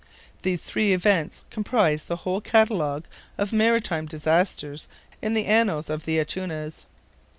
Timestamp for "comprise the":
1.51-2.15